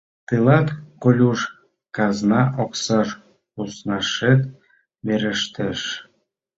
Тылат, 0.27 0.67
Колюш, 1.03 1.39
казна 1.95 2.41
оксаш 2.63 3.09
куснашет 3.53 4.41
верештеш. 5.05 5.79